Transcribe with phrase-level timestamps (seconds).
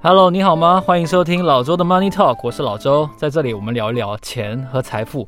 [0.00, 0.80] Hello，你好吗？
[0.80, 5.26] 欢迎收听老周的 Money Talk，我是老周，在这里我们聊一聊钱和财富。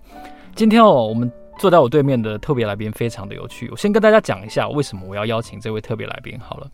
[0.55, 1.31] 今天哦，我们。
[1.61, 6.67] 坐在我对面的特别来宾非常的有趣，我先跟大家讲一下为什么我要邀请这位特别来宾好了。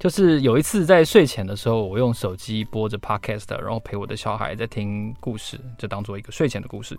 [0.00, 6.98] 就是有一次在睡前的时候，我用手机播着 podcast，然后陪我的小孩在听故事，就当做一个睡前的故事。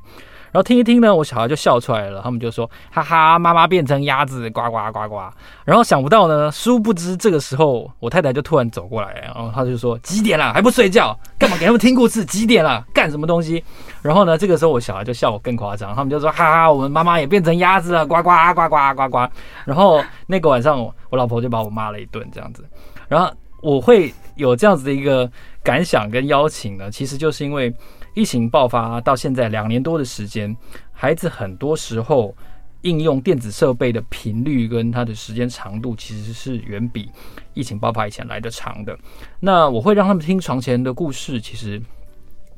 [0.53, 5.29] 然后听一听呢，我小孩就笑出来了，他们就说：“哈哈，妈妈变成鸭子，呱呱呱呱。”
[5.65, 11.19] 然后想不到呢，殊不知这个时候我太太就突然走过来，然后她就说：“几点了还不睡觉？
[11.37, 12.23] 干嘛给他们听故事？
[12.23, 13.61] 几点了干什么东西？”
[14.03, 19.17] 然后呢，这个时候我小孩就笑我更夸张，他们就说：“哈哈，我们妈妈也变成鸭子了，呱呱呱呱呱呱。”
[19.63, 20.77] 然后那个晚上，
[21.09, 22.63] 我老婆就把我骂了一顿，这样子。
[23.07, 24.83] 然后我会有这样子。
[24.83, 25.31] 的一个
[25.63, 27.73] 感想跟邀请呢，其实就是因为
[28.13, 30.53] 疫情爆发到现在两年多的时间，
[30.91, 31.29] 孩子。
[31.29, 32.35] 很多时候
[32.81, 33.49] 应用电子。
[33.49, 37.09] 设备的频率跟它的时间长度，其实是远比
[37.53, 38.97] 疫情爆发以前来的长的。
[39.39, 41.81] 那我会让他们听床前的故事，其实。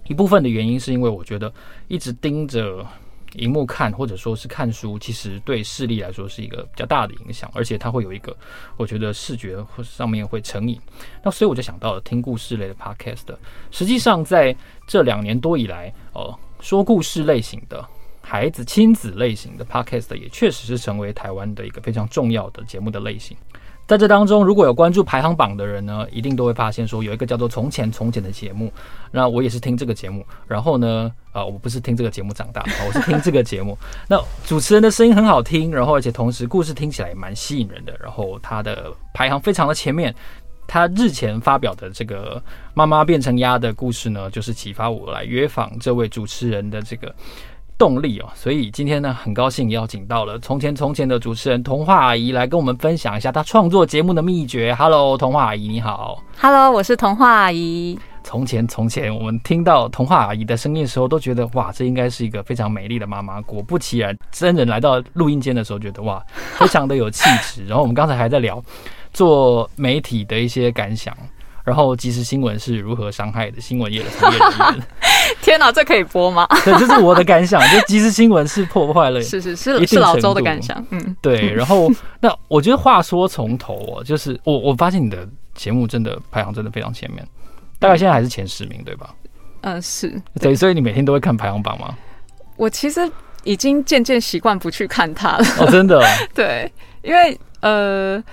[0.07, 1.51] 一部分的原因是因为我觉得
[1.87, 2.85] 一直盯着
[3.33, 8.35] 荧幕看，或者说是看书，其实对视力来说是一个比较大的影响，而且它会有一个
[8.77, 10.79] 我觉得视觉或上面会成瘾。
[11.23, 13.35] 那所以我就想到了听故事类的 podcast。
[13.71, 14.55] 实际上在
[14.87, 17.85] 这两年多以来，呃，说故事类型的
[18.21, 23.35] 孩子亲子类型的 podcast 也确实是成为台湾的一个非常重要的节目的类型。
[23.87, 28.71] 在这当中，如果有关注排行榜的人呢，一定都会发现说有一个叫做《从前从前》的节目。
[29.11, 33.77] 那我也是听这个节目，然后呢，啊，我不是听这个节目长大的，我是听这个节目。
[34.09, 40.13] 那主持人的声音很好听，然后而且同时故事听起来也蛮吸引人的，然后他的排行非常的前面。
[40.67, 42.41] 他日前发表的这个
[42.73, 47.13] “妈妈变成鸭”的故事呢，就是启发我来约访这位主持人的这个。
[47.77, 54.73] 动力哦，所以今天呢，很高兴邀请到了从前从前的主持人童话阿姨来跟我们分享一下她创作节目的秘诀。
[54.75, 56.23] Hello，童话阿姨你好。
[56.39, 57.99] Hello，我是童话阿姨。
[58.23, 63.41] 从前从前，我们听到童话阿姨的声音的时候，都觉得哇，这应该是一个非常美丽的妈妈。
[63.41, 66.23] 果不其然，真人来到录音间的时候，觉得哇，
[66.55, 67.65] 非常的有气质。
[67.65, 68.63] 然后我们刚才还在聊
[69.13, 71.15] 做媒体的一些感想。
[71.63, 74.87] 然后即时新闻是如何伤害的新闻业的从业人员？
[75.45, 76.47] 天哪，这可以播吗？
[76.65, 77.61] 对，这是我的感想。
[77.69, 80.83] 就即时新闻是破坏了， 是是是，是老周的感想。
[80.89, 81.53] 嗯，对。
[81.53, 81.87] 然后
[82.19, 87.23] 那我觉得话说从头哦，就是我我发现你的节目真的排行真的非常前面，
[87.77, 89.13] 大概现在还是前十名对吧？
[89.61, 90.55] 嗯，是对。
[90.55, 91.95] 所以你每天都会看排行榜吗？
[92.57, 93.07] 我其实
[93.43, 95.45] 已经渐渐习惯不去看它了。
[95.59, 96.01] 哦，真的？
[96.33, 96.71] 对，
[97.03, 98.23] 因为呃。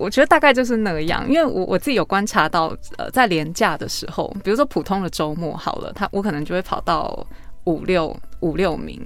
[0.00, 7.26] 我觉得大概就是那个样，因为我我自己有观察到，呃，在连假的时候，比如说普通的周末好了，他我可能就会跑到
[7.64, 8.98] 五六五六名，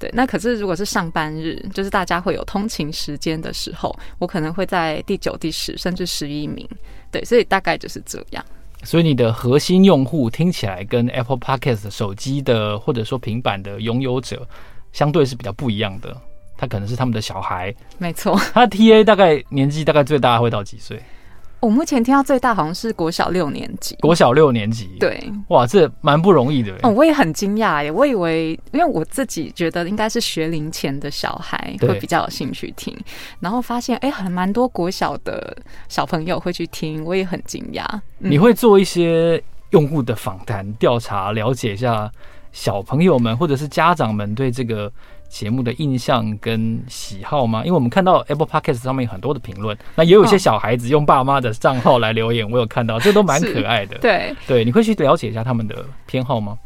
[0.00, 0.10] 对。
[0.12, 6.68] 那可是如果是上班日，就是大家会有通勤时间的时候，我可能会在第九、第十甚至十一名，
[7.12, 7.24] 对。
[7.24, 8.44] 所以大概就是这样。
[8.82, 14.44] 所以你的核心用户听起来跟 Apple Podcast 手机的或者说平板的拥有者
[14.90, 16.20] 相对是比较不一样的。
[16.62, 18.40] 他可能是他们的小孩，没错。
[18.54, 20.96] 他的 TA 大概年纪大概最大会到几岁？
[21.58, 23.96] 我目前听到最大好像是国小六年级。
[23.96, 26.72] 国小六年级，对，哇，这蛮不容易的。
[26.84, 32.96] 哦，我也很惊讶耶，我以为，因为我自己觉得应该是学龄前的小孩会比较有兴趣听，
[33.40, 35.56] 然后发现，哎，还蛮多国小的
[35.88, 37.84] 小朋友会去听，我也很惊讶。
[38.20, 38.30] 嗯。
[38.30, 42.08] 你会做一些用户的访谈调查，了解一下
[42.52, 44.92] 小朋友们或者是家长们对这个。
[45.32, 47.60] 节目的印象跟喜好吗？
[47.64, 53.96] 因为我们看到 Apple Podcast 上面很多的评论，那也有一些小孩子用爸妈的账号来留言，我有看到，这都蛮可爱的。
[53.96, 56.58] 对对，你会去了解一下他们的偏好吗？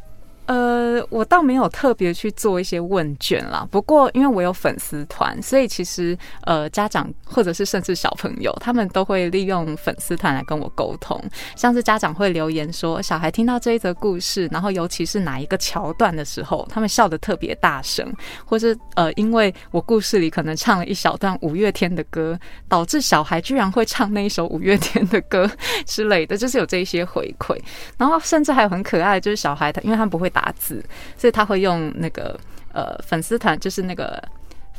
[0.46, 3.66] 呃，我倒没有特别去做一些问卷啦。
[3.70, 11.20] 不过，因为我有粉丝团，所以其实呃，家长或者是甚至小朋友，他们都会利用粉丝团来跟我沟通。
[11.56, 18.06] 像是家长会留言说，小孩听到这一则故事，然后尤其是哪一个桥段的时候，他们笑得特别大声，
[18.44, 22.38] 或是呃，因为我故事里可能唱了一小段五月天的歌，
[22.68, 25.50] 导致小孩居然会唱那一首五月天的歌
[25.86, 27.60] 之类的，就是有这一些回馈。
[27.98, 30.30] 然后甚至还有很可爱，就是小孩他，因为他不会。
[30.36, 30.84] 打字，
[31.16, 32.38] 所以他会用那个
[32.74, 34.22] 呃粉丝团，就是那个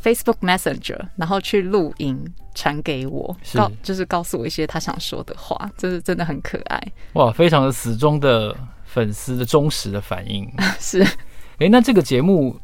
[0.04, 2.24] Facebook Messenger，然后去录音
[2.54, 6.80] 传给我，告就是告诉我一些他想说的话，就是真的很可爱。
[7.13, 8.56] 哇，非常的死忠的
[8.86, 10.48] 粉丝的忠实的反应
[10.80, 11.01] 是。
[11.01, 12.56] 哎、欸，那这个节目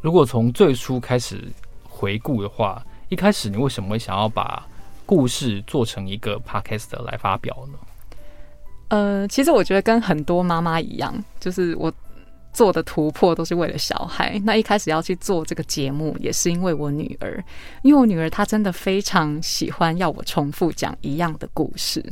[0.00, 1.44] 如果从最初开始
[1.86, 4.66] 回顾的话，一开始你为什么会想要把
[5.04, 7.78] 故事做成一个 Podcast 来发表呢？
[8.88, 11.92] 呃，其实我觉得跟很多妈妈一样，就是我。
[12.52, 14.40] 做的突破都是为了小孩。
[14.44, 17.42] 那一开始要去做这个节目，也是因为我女儿，
[17.82, 22.04] 因为我女儿她真的非常喜欢要我重复讲一样的故事，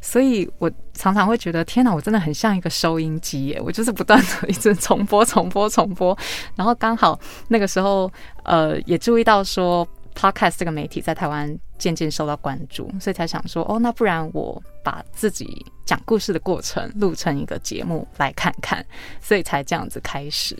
[0.00, 6.16] 所以我常常会觉得天哪，我真的很像一个收音机耶，我就是不断的一直重播、重播、重播。
[6.56, 7.18] 然后刚好
[7.48, 8.10] 那个时候，
[8.44, 9.86] 呃，也注意到说。
[10.14, 18.86] Podcast 这个媒体在台湾渐渐受到关注，所以才想说，哦，那不然我把自己讲故事的过程录成一个节目来看看，
[19.20, 20.56] 所以才这样子开始。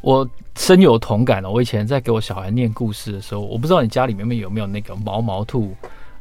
[0.00, 0.26] 我
[0.56, 1.50] 深有同感了。
[1.50, 5.76] 我以前在给我小孩念故事的时候，我不知道你家里面有没有那个毛毛兔。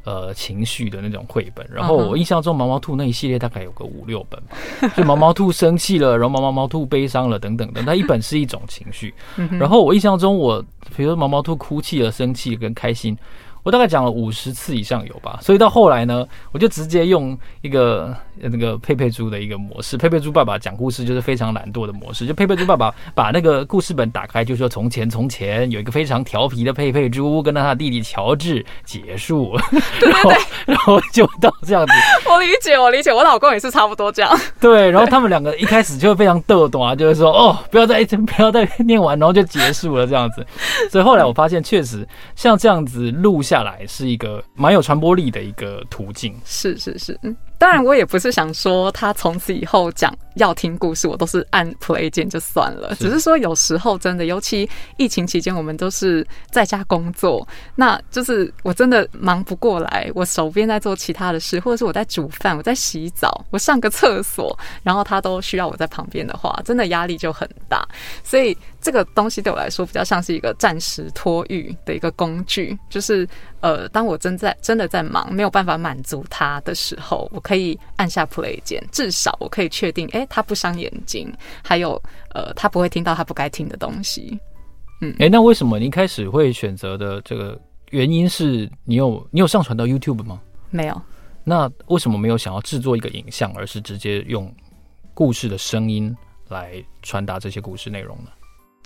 [0.07, 4.55] 呃，情绪的那种绘本，然后我印象中毛毛兔那一系列大概有个五六本吧，
[4.95, 9.11] 就毛毛兔生气了，然后毛毛毛兔悲伤了等等的，那一本是一种情绪，
[9.53, 10.63] 然后我印象中我
[10.95, 13.17] 比如说毛毛兔哭泣了、生气跟开心。
[13.65, 19.97] 我大概讲了五十次以上有吧，所以到后来呢，我就直接用一个那个佩佩猪的一个模式。
[19.97, 29.57] 佩佩猪爸爸讲故事就是非常懒惰的模式，就佩佩猪爸爸把那个故事本打开，就说从前从前有一个非常调皮的佩佩猪跟他的弟弟乔治结束，
[29.99, 30.31] 对对对，然后
[30.67, 31.93] 然后就到这样子。
[32.29, 34.31] 我理解，我理解，我老公也是差不多这样。
[34.61, 40.45] 对，然后他们两个一开始就会非常逗懂啊，就是说哦，不要再不要再念完，然后就结束了这样子。
[40.91, 43.54] 所以后来我发现，确实像这样子录下。
[43.55, 47.17] 下来是一个蛮有传播力的一个途径，是是是。
[47.23, 52.93] 嗯当然，我也不是想说他从此以后讲要听故事，我都是按 play 键就算了。
[52.99, 67.87] 只是说有时候真的，尤其疫情期间，我们都是在家工作，那就是我真的忙不过来，我手边在做其他的事，或者是我在煮饭、我在洗澡、我上个厕所，然后他都需要我在旁边的话，真的压力就很大。
[68.23, 73.27] 所以这个东西对我来说，比较像是一个暂时托育的一个工具，就是
[73.65, 77.39] 呃，当我真在真的在忙，没有办法满足他的时候，我。
[77.45, 81.31] 可以按下 play 键，至少我可以确定，哎、欸，他不伤眼睛，
[81.63, 82.01] 还有，
[82.33, 84.35] 呃，他不会听到他不该听的东西。
[84.99, 90.41] 嗯，哎、欸，那为什么你一开始会选择的这个原因是你有你有上传到 YouTube 吗？
[90.71, 90.99] 没有。
[91.43, 94.51] 那为什么没有想要制作一个影像，而是直接用
[95.13, 96.15] 故事的声音
[96.47, 98.31] 来传达这些故事内容呢？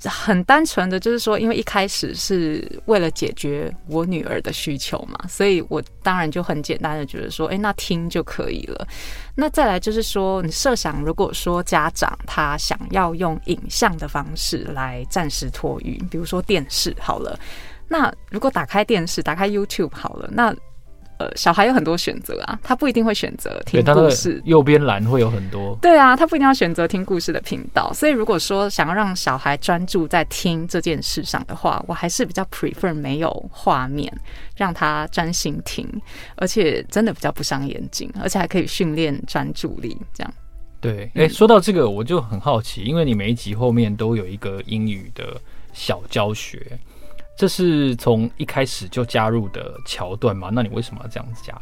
[0.03, 8.87] 很单纯的就是说，因为一开始是为了解决我女儿的需求嘛，所以我当然就很简单的觉得说，哎，那听就可以了。
[9.35, 17.37] 那再来就是说，你设想如果说家长他想要用影像的方式来暂时托育，比如说电视好了，
[17.87, 20.55] 那如果打开电视，打开 YouTube 好了，那。
[21.19, 24.41] 呃，小孩有很多选择啊，他不一定会选择听故事。
[24.45, 25.77] 右边栏会有很多。
[25.81, 27.91] 对啊，他不一定要选择听故事的频道。
[27.93, 34.09] 所以，如果说想要让小孩专注在听这件事上的话，我还是比较 prefer 没有画面，
[34.55, 35.85] 让他专心听，
[36.37, 39.97] 而且真的比较不伤眼睛，而且还可以训练专注力。
[40.13, 40.33] 这样。
[40.79, 45.35] 对，哎、欸，说到这个，我就很好奇，因为你每一集后面都有一个英语的
[45.73, 46.79] 小教学。
[47.39, 50.49] 这是从一开始就加入的桥段吗？
[50.51, 51.57] 那你为什么要这样子加？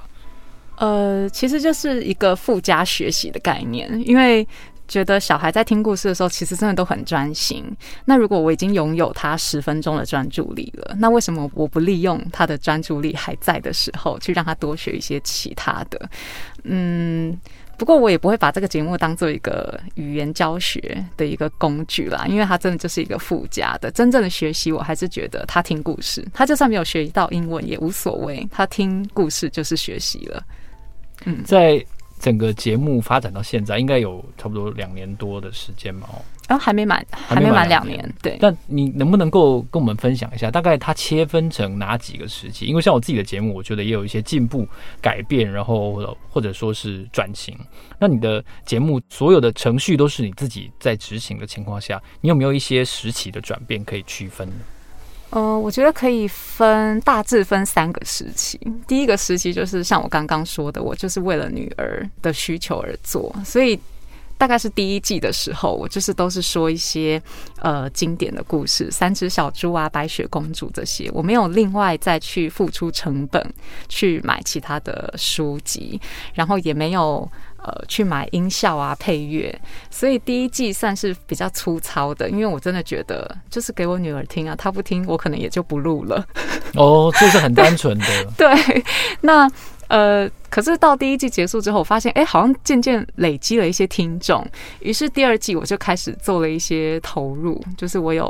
[0.78, 4.48] 呃，其实就是一个附加学习的概念，因为
[4.88, 7.64] 觉得小孩在听故事的时候，其实真的都很专心。
[8.06, 16.10] 那如果我已经拥有他十分钟的专注力了，那为什么我不利用他的专注力还在的时候，去让他多学一些其他的？
[16.64, 17.40] 嗯。
[17.78, 23.92] 不过我也不会把这个节目当做一个语言教学的一个工具啦，因为它真的就是一个附加的。
[23.92, 30.44] 真正的学习，我还是觉得他听故事，他就算没有学到英文也无所谓，他听故事就是学习了。
[31.26, 31.84] 嗯，在
[32.20, 36.08] 整个节目发展到现在，应该有差不多两年多的时间嘛？
[36.12, 36.22] 哦。
[36.58, 38.38] 还没满，还没满两年，对。
[38.40, 42.66] 但你能不能够跟我们分享一下，大概它切分成哪几个时期？
[42.66, 44.66] 因为像我自己的节目，我觉得也有一些进步、
[45.02, 47.54] 改变，然后或者说是转型。
[48.00, 54.56] 那你的节目所有的程序都是你自己在执行的情况下，你有没有一些时期的转变可以区分呢？
[55.30, 58.60] 呃，我觉得可以分大致分三个时期。
[58.88, 63.80] 第一个时期就是像我刚刚说的，我就是为了女儿的需求而做，所以。
[64.40, 67.20] 大概是第一季的时候，我就是都是说一些
[67.60, 73.44] 呃经典的故事，三只小猪啊、白雪公主这些，我没有另外再去付出成本
[73.90, 76.00] 去买其他的书籍，
[76.36, 77.28] 然后也没有
[77.68, 79.54] 呃去买音效啊、配乐，
[79.92, 86.26] 所以第一季算是比较粗糙的，因为我真的觉得就是给我女儿听啊，她不听我可能也就不录了。
[86.76, 88.06] 哦，就是很单纯的。
[88.38, 88.84] 对，
[89.22, 89.50] 那。
[89.90, 94.46] 呃，可是到第一季结束之后，我发现哎，好像渐渐累积了一些听众，
[94.82, 98.30] 于是第二季我就开始做了一些投入，就是我有，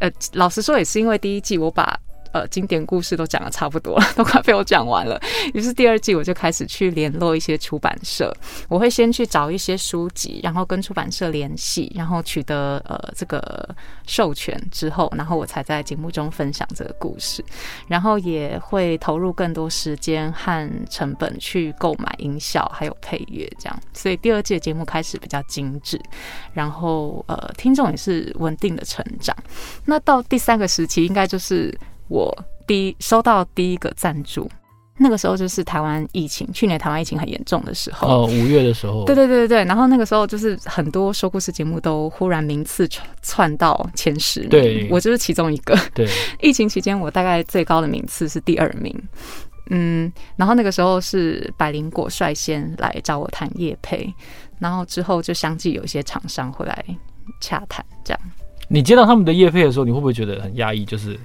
[0.00, 1.98] 呃，老实说也是因为第一季我把
[2.32, 5.20] 呃，经典故事都讲的差不多了， 都快被我讲完了。
[5.54, 8.32] 于是第二季我就开始去联络一些出版社，
[8.68, 13.68] 我会先去找一些书籍，然后跟出版社联系，然后取得呃这个
[14.06, 17.44] 授权之后，然后我才在节目中分享这个故事，
[17.86, 23.80] 然后也会投入更多时间和成本去购买音效还有配乐，这样。
[23.92, 26.00] 所以第二季的节目开始比较精致，
[26.52, 29.36] 然后呃听众也是稳定的成长。
[29.84, 31.76] 那到第三个时期，应该就是。
[32.08, 32.36] 我
[32.66, 34.50] 第一收到第一个赞助，
[34.98, 42.88] 那个时候就是台湾疫情，去年台湾疫情很严重的时候，哦，五月的时候，对对对对对，然后那个时候就是很多说故事节目都忽然名次
[43.22, 45.78] 窜到前十名，对，我就是其中一个。
[45.94, 46.08] 对，
[46.42, 48.94] 疫情期间我大概最高的名次是第二名，
[49.70, 54.12] 嗯，然后那个时候是百灵果率先来找我谈业配，
[54.58, 56.84] 然后之后就相继有一些厂商会来
[57.40, 58.20] 洽谈，这样。
[58.68, 60.84] 你接到他们的业配的时候，你会不会觉得很压抑？
[60.84, 61.18] 就是。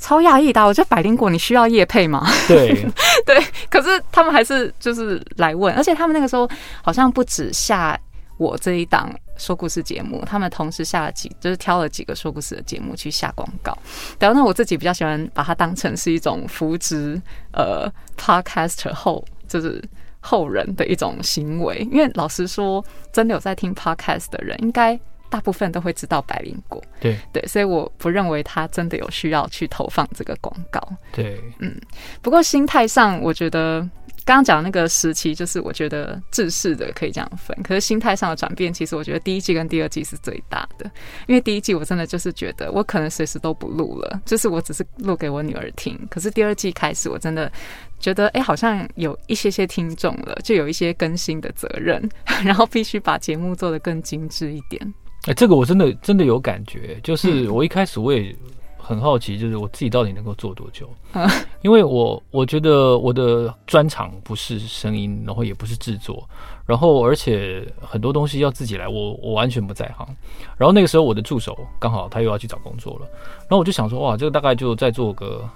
[0.00, 2.26] 超讶异的，我觉得百灵果你需要业配吗？
[2.46, 2.86] 对
[3.26, 6.48] 对，可是他们还是就是来问，而且他们那个时候
[6.82, 7.98] 好像不止下
[8.36, 13.76] 我这一档说故事节目，他们同时下了几，就是挑了几个说故事的节目去下广告。
[14.18, 17.20] 然后那我自己比较喜欢把它当成是一种扶植
[17.52, 19.82] 呃 Podcaster 后就是
[20.20, 24.98] 后人的一种行为，因为老实说，真的有在听 Podcast 的人应该。
[25.30, 30.80] 大部分都会知道百灵果，对对，所以我不认为他真的有需要去投放这个广告。
[31.12, 31.74] 对，嗯，
[32.22, 33.80] 不过心态上，我觉得
[34.24, 37.56] 刚刚讲的那个时期，就是我觉得制式的可以这样分。
[37.62, 40.90] 可是心态上的转变，其实我觉得第一季跟第二季是最大的，
[41.26, 45.98] 因为第一季我真的就是觉得我可能随时都不录了，就是我只是录给我女儿听。
[46.10, 47.50] 可是第二季开始，我真的
[47.98, 52.06] 觉得，哎，好像有一些些听众了，就有一些更新的责任，
[52.44, 54.94] 然后必须把节目做得更精致一点。
[55.28, 58.34] 哎，这个我真的真的有感觉，就是我一开始我也
[58.78, 60.88] 很好奇，就是我自己到底能够做多久？
[61.12, 61.28] 嗯，
[61.60, 66.26] 因为我我觉得我的专长不是声音，然后也不是制作，
[66.64, 70.08] 然后而且很多东西要自己来，我我完全不在行。
[70.56, 73.06] 然后那个时候我的助手刚好他又要去找工作了，
[73.40, 75.46] 然后我就想说，哇，这个大概就再做个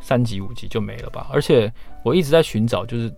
[0.00, 1.26] 三集五集就没了吧？
[1.30, 1.70] 而且
[2.02, 3.14] 我一直在寻找，就是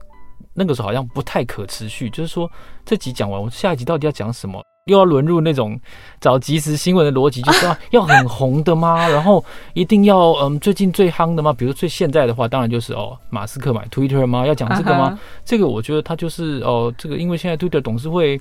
[0.52, 2.50] 那个时候好像不太可持续，就是说
[2.84, 4.60] 这集讲完，我下一集到底要讲什么？
[4.86, 5.78] 又要沦入那种
[6.20, 9.06] 找即时新闻的逻辑，就是说 要很红的吗？
[9.08, 9.44] 然后
[9.74, 11.52] 一定要嗯最近最夯的吗？
[11.52, 14.46] 比如最现在的话，当然就是哦马斯克买 Twitter 吗？
[14.46, 15.18] 要讲这个吗？
[15.44, 18.40] 这个我觉得他就是哦这个，因为现在 Twitter 董事会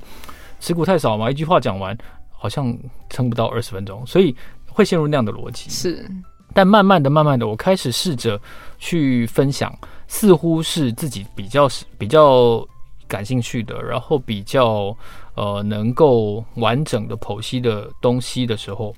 [0.62, 1.96] 持股太少嘛，一句话讲完
[2.31, 2.75] 好像
[3.10, 4.34] 撑不到二十分钟，所以
[4.65, 5.69] 会陷入那样的逻辑。
[5.69, 6.10] 是，
[6.53, 8.39] 但慢慢的、慢慢的，我开始试着
[8.77, 9.77] 去分享，
[10.08, 12.65] 似乎是自己比较是比较
[13.10, 14.96] 感兴趣的，然后比较。
[15.39, 18.93] 呃，能够完整的剖析的东西的时候，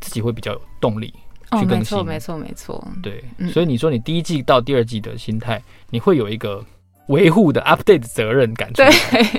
[0.00, 1.14] 自己会比较有动力
[1.56, 1.96] 去更新。
[1.96, 2.88] 哦，没错，没错，没错。
[3.00, 6.64] 对，嗯，所以你说你第一季到第二季的心态，你会有一个
[7.06, 8.72] 维护的 update 的责任感。
[8.72, 8.88] 对，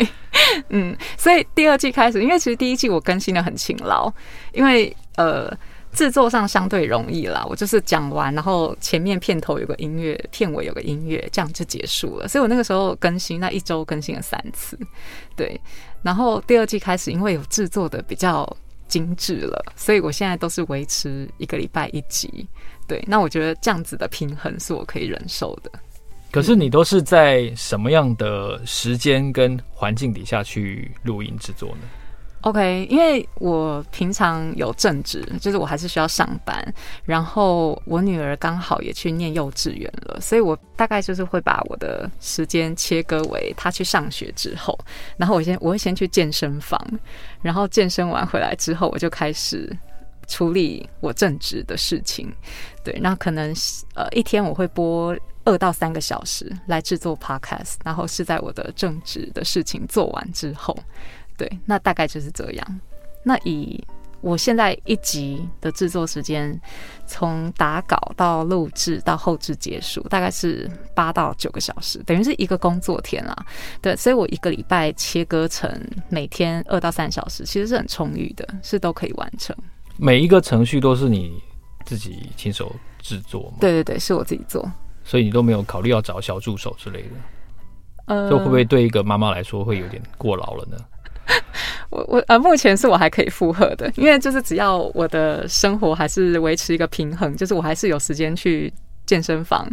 [0.70, 4.10] 嗯，所以第二季开始，因为其实第一季我更新的很勤劳，
[4.54, 5.52] 因为呃。
[5.94, 12.28] 制作上相对容易啦，我就是讲完，然后前面片头有个音乐，片尾有个音乐，这样就结束了。
[12.28, 14.78] 所以我那个时候更新，那一周更新了三次，
[15.36, 15.60] 对。
[16.02, 18.46] 然后第二季开始，因为有制作的比较
[18.88, 22.48] 精致了，所以我现在都是维持一个礼拜一集，
[22.88, 23.04] 对。
[23.08, 25.72] 那我觉得这样子的平衡是我可以忍受的。
[26.32, 31.82] 可是你都是在什么样的时间跟环境底下去录音制作呢
[32.44, 36.62] ？OK，因为我平常有正职，就是我还是需要上班，
[37.06, 44.78] 然后我女儿刚好也去念幼稚园了，所以我大概就是会把我的时间切割为她去上学之后，
[45.16, 46.78] 然后我先我会先去健身房，
[47.42, 49.72] 然后健身完回来之后，我就开始
[50.28, 52.30] 处理我正职的事情。
[52.84, 53.54] 对，那可能
[53.96, 60.78] 呃一天我会播二到三个小时来制作 Podcast，然后是在我的正职的事情做完之后。
[61.38, 62.80] 对，那大概就是这样。
[63.24, 63.82] 那以
[64.22, 66.60] 我现在一集的制作时间，
[67.06, 73.36] 从打稿到录制到后制结束，大概是八到九个小时，等于是一个工作天啦。
[73.82, 75.70] 对，所以我一个礼拜切割成
[76.08, 79.56] 每天二到三小时，其实是很充裕的，是都可以完成。
[79.98, 81.42] 每一个程序都是你
[81.86, 83.58] 自己亲手制作吗？
[83.60, 84.70] 对对对，是我自己做。
[85.04, 87.10] 所以你都没有考虑要找小助手之类的？
[88.06, 90.78] 呃，这会不会对一个妈妈来说会有点过劳了呢？
[91.90, 98.72] 我我呃，目前是我还可以负荷的，因为就是只要我的生活还是维持一个平衡，就是我还是有时间去
[99.06, 99.70] 健身房，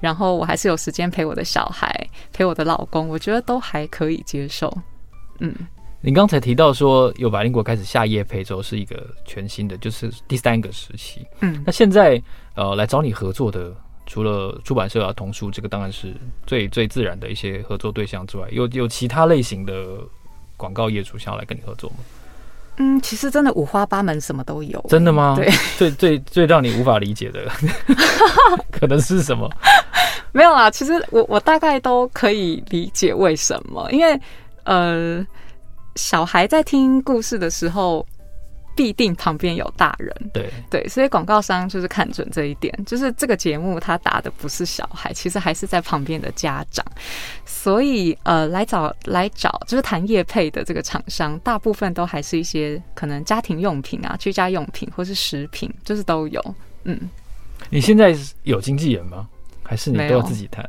[0.00, 1.94] 然后我还是有时间陪我的小孩，
[2.32, 4.72] 陪我的老公，我觉得都还可以接受。
[5.40, 5.54] 嗯，
[6.00, 11.26] 你刚才提到说，有百灵果开始下业配之后，是一个全新的，就是第三个时期。
[11.40, 12.20] 嗯，那现在
[12.54, 13.74] 呃来找你合作的，
[14.06, 16.14] 除了出版社啊、童书，这个当然是
[16.46, 19.98] 最最自然的一些合作对象之外，有有其他类型的
[20.62, 21.96] 广告业主想要来跟你合作吗？
[22.76, 24.80] 嗯，其实真的五花八门，什么都有。
[24.88, 25.34] 真的吗？
[25.36, 27.50] 对， 最最最让你无法理解的，
[28.70, 29.50] 可能是什么？
[30.30, 34.18] 没有啦，其实我我大概都可以理解为什么，因为
[34.62, 35.26] 呃，
[35.96, 38.06] 小孩在听故事的时候。
[38.74, 46.84] 必定旁边有大人，对对，所以广告商就是看准这一点，就是这个节目他打的不是小孩，其实还是在旁边的家长，
[47.44, 56.54] 所以呃，来找来找就是谈业配的这个厂商，大部分都还是一些可能家庭用品啊、居家用品或是食品，就是都有。
[56.84, 56.98] 嗯，
[57.70, 59.28] 你现在有经纪人吗？
[59.62, 60.68] 还是你都要自己谈？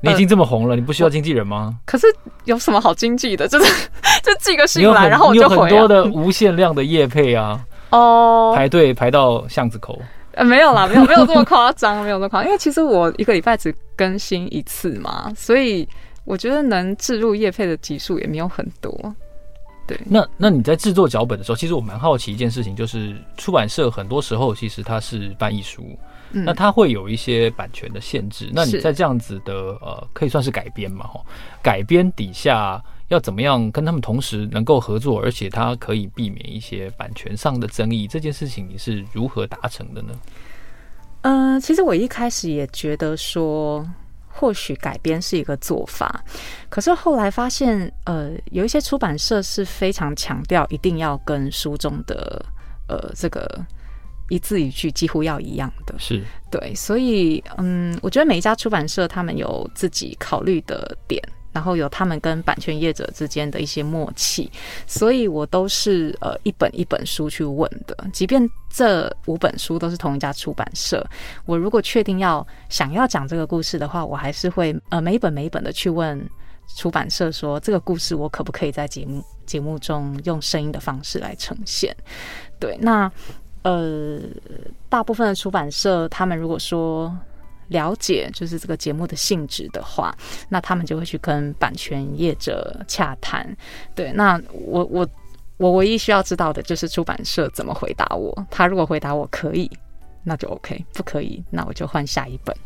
[0.00, 1.76] 你已经这么红了，你不需要经纪人吗？
[1.84, 2.06] 可是
[2.44, 3.48] 有什么好经纪的？
[3.48, 3.88] 就是
[4.22, 5.56] 就寄个信来，然后我就回。
[5.56, 10.00] 有很多的无限量的业配啊， 哦，排队排到巷子口。
[10.32, 12.46] 呃，没有啦，没有没有这么夸张， 没有这么夸张。
[12.46, 15.88] 因为其实我一个礼拜只更新一次嘛，所以
[16.24, 19.14] 我觉得能置入叶配的集数也没有很多。
[19.84, 25.98] 对，那那你在制作脚本的时候，其实我蛮好奇一件事情，就是出版社很多时候其实它是办艺书。
[26.32, 28.50] 嗯、那它会有一些版权的限制。
[28.52, 31.06] 那你在这样子的呃，可以算是改编嘛？
[31.06, 31.24] 哈，
[31.62, 40.12] 改编底下要怎么样跟他们同时能够合作，而且它可以避免一些版权上的争议，这件事情你是如何达成的呢？
[41.22, 43.88] 呃，其实我一开始也觉得说，
[44.28, 46.22] 或许改编是一个做法，
[46.68, 52.44] 可是后来发现，呃，有一些出版社是非常强调一定要跟书中的
[52.86, 53.66] 呃这个。
[54.28, 64.50] 一字一句几乎要一样的，是对，所以嗯，我觉得每一家出版社他们有自己考虑的点，然后有他们跟版权业者之间的一些默契，
[64.86, 71.04] 所以我都是呃一本一本书去问的，即便这五本书都是同一家出版社，
[71.44, 76.22] 我如果确定要想要讲这个故事的话，我还是会呃每一本每一本的去问
[76.76, 81.94] 出版社说，这个故事我可不可以在节目节目中用声音的方式来呈现？
[82.58, 83.10] 对，那。
[83.62, 84.20] 呃，
[84.88, 87.14] 大部分的出版社，他们如果说
[87.68, 90.14] 了解就是这个节目的性质的话，
[90.48, 93.46] 那他们就会去跟版权业者洽谈。
[93.94, 95.06] 对，那我我
[95.58, 98.46] 我唯一需要知道的就是出版社怎么回答我。
[98.50, 99.70] 他如果回答我可以，
[100.22, 102.56] 那就 OK；不可以，那我就换下一本。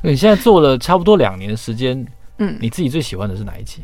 [0.00, 2.06] 你现在做了差不多两年的时间，
[2.38, 3.82] 嗯，你自己最喜欢的是哪一集？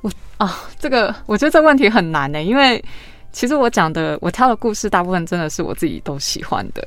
[0.00, 2.82] 我啊，这个我觉得这个问题很难呢、欸，因为。
[3.32, 6.86] 其实我讲的，我挑的故事大部分真的是我自己都喜欢的。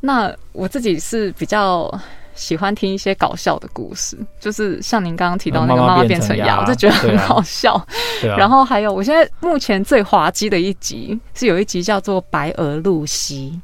[0.00, 1.92] 那我自己是比较
[2.34, 7.86] 喜欢听一些搞笑的故事，就是像您刚刚提到那个妈妈变成鸭，我就觉得很好笑。
[8.36, 13.60] 然后还有，我现在目前最滑稽的一集是有一集叫做《白鹅露西》，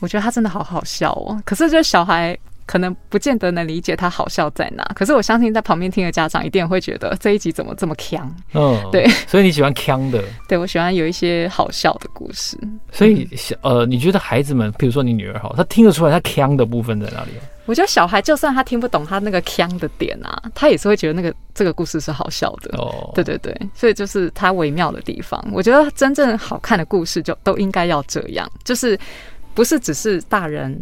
[0.00, 1.40] 我觉得它真的好好笑哦。
[1.44, 2.38] 可是，这小孩。
[2.68, 8.30] 可能不见得能理解他好笑在哪，可是我相信在旁边听的家长一定会觉得这一集怎么这么强？
[8.52, 10.22] 嗯， 对，所以你喜欢强的？
[10.46, 12.58] 对，我喜欢有一些好笑的故事。
[12.92, 17.30] 所以小呃，你觉得孩子们，比如说你女儿好，她听得出来她锵的部分在哪里？
[17.64, 22.76] 我觉得小孩就算他听不懂他那个腔的点啊，他也是会觉得那个这个故事是好笑的。
[22.78, 25.42] 哦，对对对，所以就是他微妙的地方。
[25.52, 28.98] 我觉得真正好看的故事就都应该要这样，就是
[29.54, 30.78] 不是只是大人。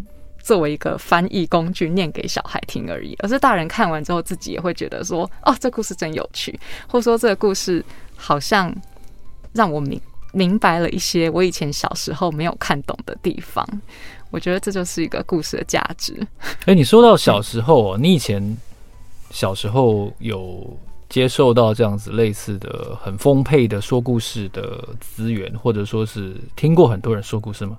[0.47, 6.57] 作为一个翻译工具念给小孩听而已，而是大人看完之后自己也会觉得说：“哦，这故事真有趣，
[6.87, 8.73] 或者说这个故事好像
[9.55, 10.01] 让我明
[10.33, 13.67] 明白了一些我以前小时候没有看懂的地方。”
[14.31, 16.15] 我觉得这就是一个故事的价值。
[16.67, 18.57] 哎，你说到小时候哦，你以前
[19.31, 20.79] 小时候有
[21.09, 27.77] 接受到这样子类似的很丰沛的说故事的资源，或者说是听过很多人说故事吗？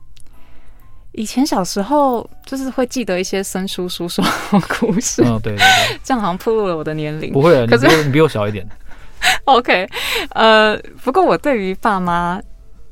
[1.13, 7.31] 以前小时候就是会记得一些生叔叔说的故事，哦，对对对， 这样好像暴露了我的年龄。
[7.33, 8.67] 不会，可是你比我小一点。
[9.45, 9.87] OK，
[10.29, 12.39] 呃，不过我对于爸妈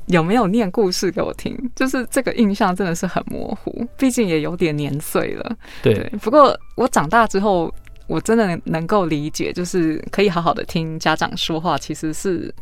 [0.08, 5.56] 有没有念故事给我听，就是这个印象真的是很模糊，毕竟也有点年岁了。
[5.84, 7.71] 对，对，不过我长大之后，
[8.08, 12.54] 我真的能够理解，就是可以好好的听家长说话，其实是。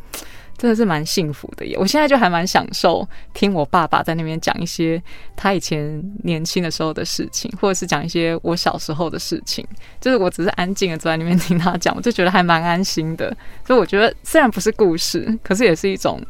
[0.56, 1.76] 真的是蛮幸福的耶！
[1.78, 5.02] 我现在就还蛮享受听我爸爸在那边讲一些
[5.36, 9.66] 他以前年轻的时候的事情，或者是讲一些我小时候的事情。
[10.00, 13.36] 就是我只是安静的坐在那边听他讲，我就觉得还蛮安心的。
[13.66, 16.22] 所以我觉得虽然不是故事，可是也是一种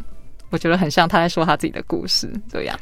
[0.51, 2.79] 我觉得很像他在说他自己的故事这样。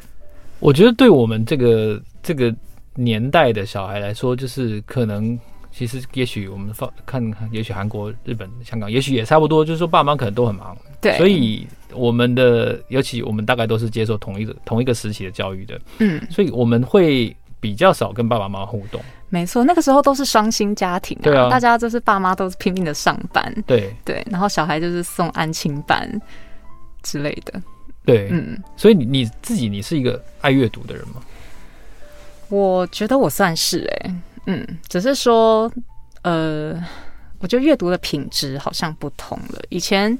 [0.59, 2.55] 我觉得对我们这个这个
[2.95, 5.37] 年代的小孩来说，就是可能
[5.75, 19.01] 其实也许我们放看看，也许韩国、日本、香港，也许也差不多，就是说爸妈可能都很忙，对，所以我们的，尤其我们大概都是接受同一个同一个时期的教育的，嗯，所以我们会比较少跟爸爸妈妈互动。
[19.29, 23.91] 没错，那个时候都是双薪家庭啊，对啊，大家就是爸妈都是拼命的上班，对。
[24.05, 26.07] 对，然后小孩就是送安亲班
[27.01, 27.59] 之类的，
[28.05, 31.15] 对，嗯，所以你你自己你是一个爱阅读的人吗？
[32.49, 35.71] 我觉得我算是哎、欸，嗯，只是说，
[36.23, 36.75] 呃，
[37.39, 39.61] 我觉得阅读的品质好像不同了。
[39.69, 40.17] 以前，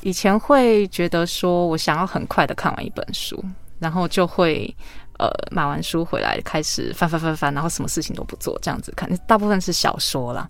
[0.00, 3.44] 以前会觉得说我想要很快的看完一本书，
[3.78, 4.74] 然后就会
[5.18, 10.48] 呃买完书回来开始翻翻翻翻，然后什么事情都不做这样子看，大部分是小说啦。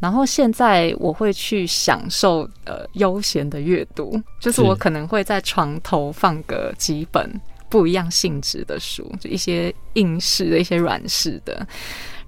[0.00, 7.40] 然后现在我会去享受呃悠闲的阅读，就是我可能会在床头放个几本。
[7.68, 11.66] 不一样性质的书，就一些硬式的一些软式的，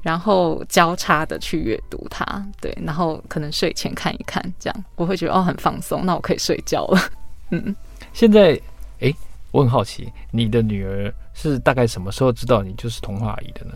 [0.03, 2.25] 然后交叉的去阅读它，
[2.61, 7.01] 对，然后可能睡前看一看，这样我会觉得哦很放松，那我可以睡觉了。
[7.51, 7.75] 嗯，
[8.13, 8.53] 现在
[9.01, 9.17] 哎、欸，
[9.51, 13.73] 我很好奇，你的女儿是大概什么时候知道你就是童话阿姨的呢？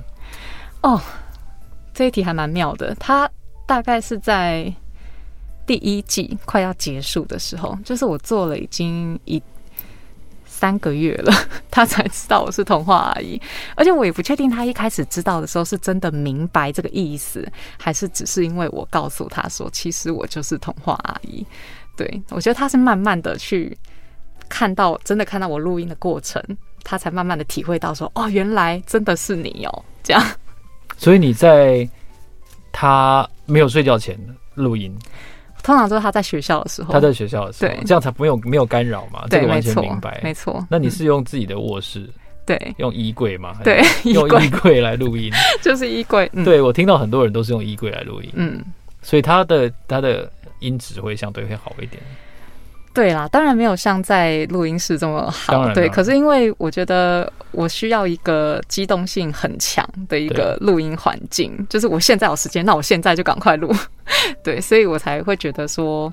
[0.83, 1.01] 哦，
[1.95, 3.31] 这一题还蛮妙的，她
[3.67, 4.71] 大概是在
[5.67, 9.43] 第一季快要结束的时候，就是我做了已经一。
[10.57, 11.33] 三个月了，
[11.69, 13.41] 他才知道我是童话阿姨，
[13.75, 17.45] 而且我也不确定他一开始知道的时候是真的明白这个意思，
[17.77, 21.45] 还是只是因为我告诉他说，其实我就是童话阿姨。
[21.97, 23.77] 对，我觉得他是慢慢的去
[24.49, 26.41] 看到，真的看到我录音的过程，
[26.85, 30.23] 他才慢慢的体会到说，哦，原来真的是你哦，这样。
[30.97, 31.89] 所以你在
[32.71, 34.17] 他没有睡觉前
[34.55, 34.97] 录音。
[35.65, 39.25] 通常都是他在学校的时候，他在学校的时候，对，这样才没有没有干扰嘛。
[39.31, 40.65] 对，这个完全明白，没错。
[40.71, 42.09] 那你是用自己的卧室？
[42.47, 43.57] 对，用衣柜吗？
[43.65, 46.31] 对， 用衣柜来录音， 就是衣柜。
[46.35, 48.63] 嗯、对，我听到很多人都是用衣柜来录音，嗯，
[49.01, 52.03] 所以他的他的音质会相对会好一点。
[52.95, 55.69] 对啦，当然没有像在录音室这么好。
[55.75, 63.75] 对，可是因为我觉得我需要一个机动性很强的一个录音环境，就是我现在有时间，那我现在就赶快录。
[64.45, 66.13] 对，所以我才会觉得说，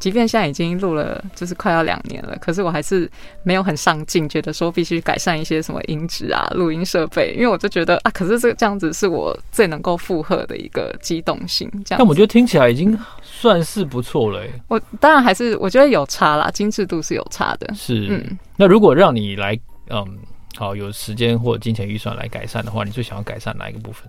[0.00, 3.08] 即便现在已经录了，就是快要两年了，可是我还是
[3.44, 11.70] 没有很上进，觉得说必须改善一些什么音质啊、录音设备，因为我就觉得啊，可是这这样子是我最能够负荷的一个机动性。
[11.84, 12.98] 这样，但我觉得听起来已经。
[13.22, 17.72] 算是不错了，欸，我当然还是我觉得有差啦，精致度是有差的。
[17.74, 19.58] 是，嗯，那如果让你来，
[19.88, 20.18] 嗯，
[20.56, 24.06] 好，有时间或者金钱预算来改善的话，你最想要改善哪一个部分？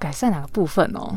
[0.00, 1.16] 改善哪个部分哦？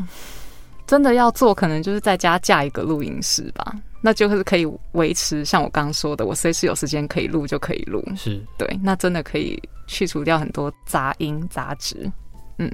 [0.88, 8.02] 真的要做，可能就是在家架一个录音室吧，那就是可以维持像我刚刚说的，我随时有时间可以录就可以录。
[8.16, 12.10] 是对，那真的可以去除掉很多杂音杂质。
[12.58, 12.68] 嗯，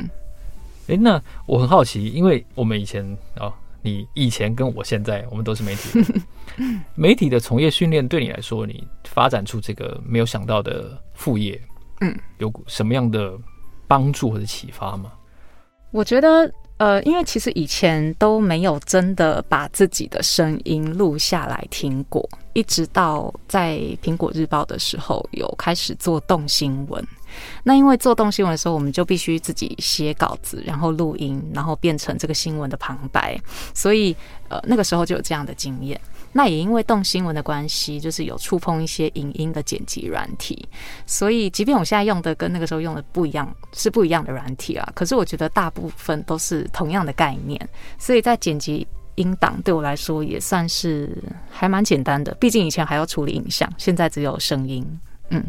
[0.87, 3.05] 哎，欸，那我很好奇，因为我们以前
[3.37, 3.53] 哦。
[3.87, 6.03] 你以前跟我现在，我们都是媒体，
[6.97, 11.61] 媒体的从业训练对你来说，你发展出这个没有想到的副业，
[12.01, 13.39] 嗯，有什么样的
[13.87, 15.13] 帮助或者启发吗？
[15.91, 16.51] 我觉得，
[16.85, 27.03] 呃，因为其实以前都没有真的把自己的声音录下来听过，一直到在苹果日报的时候，有开始做动新闻。
[27.63, 33.39] 那因为做动新闻的时候，我们就必须自己写稿子，然后录音，然后变成这个新闻的旁白，
[33.73, 34.15] 所以
[34.49, 36.01] 呃那个时候就有这样的经验。
[36.37, 40.69] 那也因为动新闻的关系，就是有触碰一些影音的剪辑软体，
[41.07, 47.69] 所以即便我现在用的跟那个时候用的不一样，是不一样的软体啊，可是我觉得大部分都是同样的概念，
[47.99, 51.17] 所以在剪辑音档对我来说也算是
[51.49, 52.35] 还蛮简单的。
[52.41, 54.85] 毕竟以前还要处理影像，现在只有声音，
[55.31, 55.41] 嗯。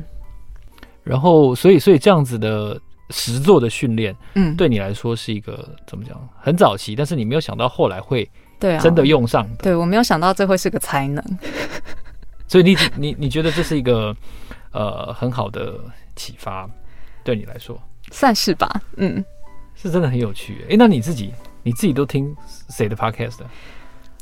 [1.06, 2.78] 然后，所以，所以这样子的
[3.12, 6.20] 实作的训练，嗯，对你来说是一个、嗯、怎么讲？
[6.38, 8.28] 很早期，但是你没有想到后来会
[8.60, 9.64] 对啊，真的用上的。
[9.64, 11.24] 对，我没有想到这会是个才能。
[12.48, 14.16] 所以你你 你觉得这是一个
[14.72, 15.80] 呃很好的
[16.16, 16.68] 启发，
[17.24, 17.80] 对你来说
[18.12, 18.82] 算是吧？
[18.98, 19.24] 嗯，
[19.76, 20.66] 是真的很有趣。
[20.70, 22.36] 哎，那你自己你自己都听
[22.70, 23.46] 谁的 podcast 的？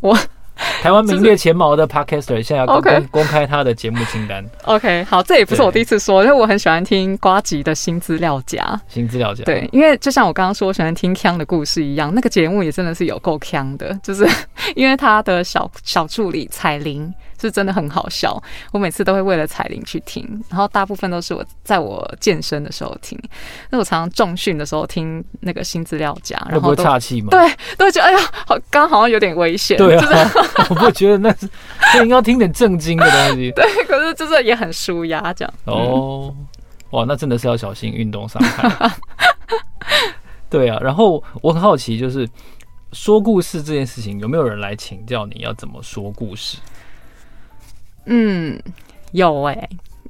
[0.02, 0.18] 我。
[0.84, 4.44] 台湾名列前茅的 Podcaster 现在要公公开他的节目清单。
[4.64, 8.78] OK，好，这也不是我第一次说，因为我很喜欢听瓜吉的新资料夹。
[8.90, 14.28] 新资料夹，对，因为就像我刚刚说，我喜欢听腔的故事一样，那个节目也真的是有够腔的，就是
[14.76, 17.14] 因为他的小小助理彩玲。
[17.48, 23.20] 是真的很好笑，我每次都会为了彩铃去听，然后大部分都是我在我健身的时候听，
[23.70, 27.28] 那我常常重训的时候听那个新资料夹，然后会不会岔气吗？
[27.32, 27.40] 对，
[27.78, 29.78] 都会觉得哎呀，好，刚好像有点危险。
[29.78, 30.14] 对啊，就是、
[30.72, 31.50] 我不觉得那是，
[32.04, 33.52] 应该听点正经的东西。
[33.56, 35.54] 对，可是就是也很舒压这样。
[35.66, 36.34] 哦，
[36.92, 38.92] 哇，那真的是要小心运动伤害。
[40.50, 42.30] 对啊，然后我很好奇，就是
[42.92, 46.58] 说故事这件事情，有没有人来请教你要怎么说故事？
[48.06, 48.60] 嗯，
[49.12, 49.70] 有哎、欸，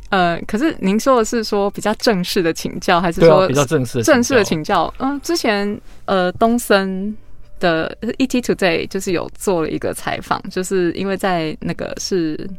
[0.10, 4.94] 呃，可是您说的是说比较正式的请教，还是说、啊、比较正式的正式的请教？
[5.00, 7.16] 嗯、呃，之前呃东森
[7.60, 12.50] 的 ET Today 就是有做了一个采访，就是因为在那个是。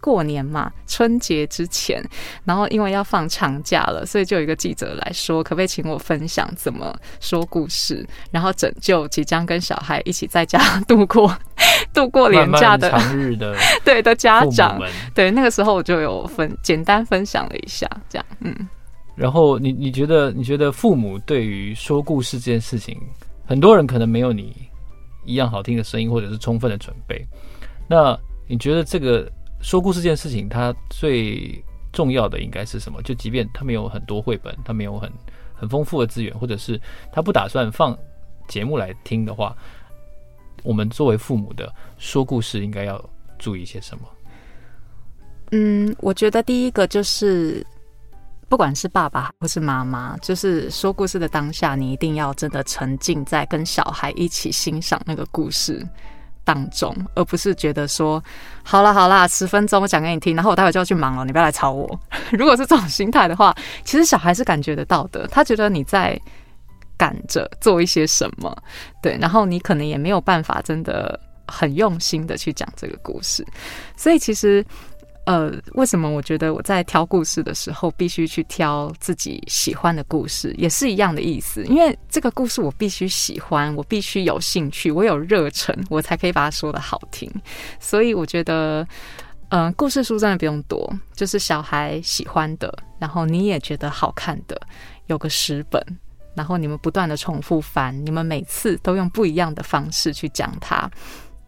[0.00, 2.02] 过年嘛，春节之前，
[2.44, 10.58] 然后因为要放长假了，所以就有一个记者来说，可不可以请我分享怎么说故事，然后拯救即将跟小孩一起在家
[10.88, 11.36] 度过
[11.92, 14.80] 度过年假的长日的 对的家长。
[15.14, 18.54] 对，那个时候我就有分简单分享了一下，这样，嗯。
[19.16, 22.96] 然后你你觉得你觉得父母对于说故事这件事情，
[23.44, 24.54] 很多人可能没有你
[25.24, 27.26] 一样好听的声音，或者是充分的准备。
[27.88, 29.28] 那你觉得这个？
[29.60, 33.02] 说故事这件事情，它最重要的应该是什么？
[33.02, 35.10] 就即便他没有很多绘本，他没有很
[35.54, 36.80] 很丰富的资源，或者是
[37.12, 37.96] 他不打算放
[38.46, 39.56] 节目来听的话，
[40.62, 43.02] 我们作为父母的说故事应该要
[43.38, 44.04] 注意些什么？
[45.50, 47.66] 嗯，我觉得第一个就是，
[48.48, 55.84] 不管是爸爸或是妈妈，就是说故事的当下，你一定要真的沉浸在跟小孩一起欣赏那个故事。
[56.48, 58.24] 当中，而不是觉得说，
[58.62, 62.00] 好啦好啦，十分钟我讲给你听，然后我待会就要去忙了，你不要来吵我。
[62.32, 66.18] 如果是这种心态的话，其实小孩是感觉得到的，他觉得你在
[66.96, 68.56] 赶着做一些什么，
[69.02, 73.46] 对，然后你可能也没有办法真的很用心的去讲这个故事，
[73.94, 74.64] 所以其实。
[75.28, 81.62] 呃，为什么我觉得我在挑故事的时候必须去挑自己喜欢的故事，也是一样的意思。
[81.66, 87.30] 因为这个故事我必须喜欢，我必须有兴趣，我有热忱，我才可以把它说得好听。
[87.78, 88.88] 所以我觉得，
[89.50, 94.58] 嗯、故事书真的不用多，就是小孩喜欢的，然后你也觉得好看的，
[95.08, 95.78] 有个十本，
[96.34, 100.90] 然后你们不断的重复翻，你们每次都用不一样的方式去讲它。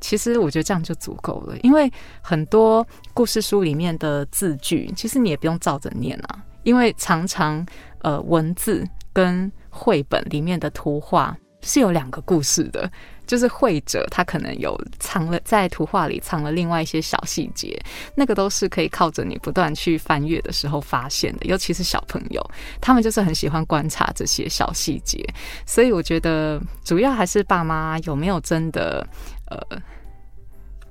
[0.01, 1.91] 其实我觉得这样就足够了，因为
[2.23, 7.65] 很多故事书里面的字句，其实你也不用照着念啊，因为常常
[8.01, 12.91] 呃文字跟绘本里面的图画是有两个故事的，
[13.27, 17.79] 就是绘者他可能有藏了在图画里藏了另外一些小细节，
[18.15, 22.43] 那个都是可以靠着你不断去翻阅的时候发现的，尤其是小朋友，
[22.81, 25.23] 他们就是很喜欢观察这些小细节，
[25.67, 29.07] 所以我觉得主要还是爸妈有没有真的。
[29.51, 29.83] 呃，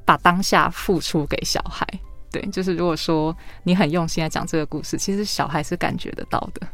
[0.05, 1.87] 把当下付出给小孩，
[2.31, 6.67] 对，就是如果说你很用心来讲这个故事，其实小孩是感觉得到的。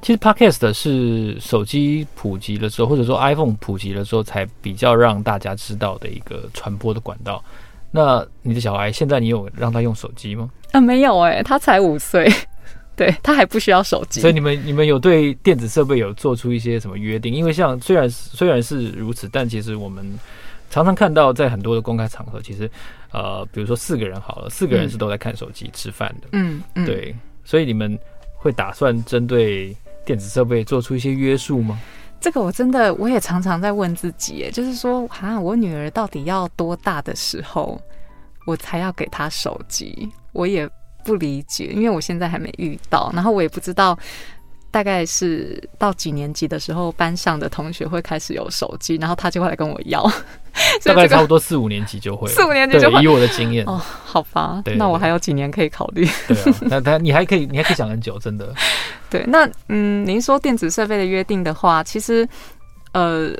[0.00, 7.44] 其实 Podcast 是手机普及了之后，或者说 iPhone 普及了之后，才比较让大家知道的一个传播的管道。
[7.90, 10.50] 那你的小孩现在你有让他用手机吗？
[10.72, 12.28] 啊，没有哎、欸，他才五岁，
[12.96, 14.20] 对，他还不需要手机。
[14.20, 17.32] 所以你们你们有对电子设备有做出一些什么约定？
[17.32, 20.18] 因为像虽然虽然是如此，但其实我们。
[20.72, 22.68] 常常看到在很多的公开场合，其实，
[23.12, 27.98] 呃，比如说四个人好了，四个人是都在看手机吃饭的，嗯，嗯，对，所以你们
[28.34, 31.78] 会打算针对电子设备做出一些约束吗？
[32.18, 37.78] 这个我真的我也常常在问自己，就是说，啊，我女儿到底要多大的时候，
[38.46, 40.08] 我才要给她手机？
[40.32, 40.66] 我也
[41.04, 43.98] 不理解，因为我现在还没遇到，然后我也不知道。
[44.72, 50.02] 大概是到几年级的时候，班上的同学会开始有手机，然后他就会来跟我要。
[50.84, 53.02] 大概差不多四五年级就会，四五年级就会。
[53.02, 56.06] 以我的经验哦，好吧，那我还有几年可以考虑。
[56.26, 58.52] 对啊，那他你还可以，你还可以想很久，真的。
[59.08, 62.26] 对，那嗯，您说电子设备的约定的话，其实
[62.92, 63.30] 呃，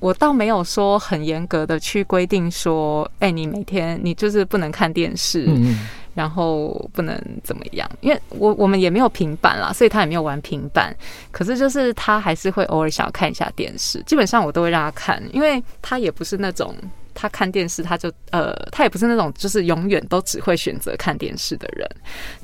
[0.00, 5.46] 我倒没有说很严格的去规定说，哎、欸，你每天你就是不能看电视。
[5.46, 5.88] 嗯嗯
[6.20, 10.94] 然后不能怎么样，因为我我们也没有平板啦，所以他也没有玩平板。
[11.32, 16.74] 可是就是他还是会偶尔想要看一下电视，基本上我都会让他看，因为他也不是那种
[17.14, 21.88] 他看电视他就呃，他也不是那种就是永远都只会选择看电视的人。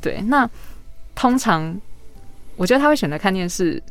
[0.01, 0.49] 对，那
[1.15, 1.79] 通常
[2.57, 3.83] 我觉得他会选择看电视，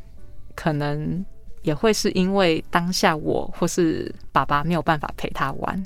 [0.55, 1.23] 可能
[1.61, 5.85] 也会是因为当下我或是爸爸没有办法陪他玩。